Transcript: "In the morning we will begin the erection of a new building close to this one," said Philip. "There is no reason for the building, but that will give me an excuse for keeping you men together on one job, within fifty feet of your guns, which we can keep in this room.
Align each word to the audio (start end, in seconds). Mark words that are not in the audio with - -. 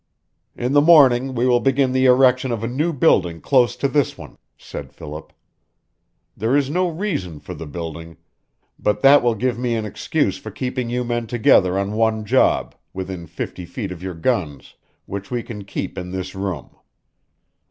"In 0.55 0.71
the 0.73 0.81
morning 0.81 1.35
we 1.35 1.45
will 1.45 1.59
begin 1.59 1.91
the 1.91 2.07
erection 2.07 2.51
of 2.51 2.63
a 2.63 2.67
new 2.67 2.91
building 2.91 3.39
close 3.39 3.75
to 3.75 3.87
this 3.87 4.17
one," 4.17 4.39
said 4.57 4.91
Philip. 4.91 5.31
"There 6.35 6.55
is 6.57 6.71
no 6.71 6.89
reason 6.89 7.39
for 7.39 7.53
the 7.53 7.67
building, 7.67 8.17
but 8.79 9.01
that 9.03 9.21
will 9.21 9.35
give 9.35 9.59
me 9.59 9.75
an 9.75 9.85
excuse 9.85 10.39
for 10.39 10.49
keeping 10.49 10.89
you 10.89 11.03
men 11.03 11.27
together 11.27 11.77
on 11.77 11.91
one 11.93 12.25
job, 12.25 12.73
within 12.93 13.27
fifty 13.27 13.63
feet 13.67 13.91
of 13.91 14.01
your 14.01 14.15
guns, 14.15 14.73
which 15.05 15.29
we 15.29 15.43
can 15.43 15.65
keep 15.65 15.99
in 15.99 16.09
this 16.09 16.33
room. 16.33 16.71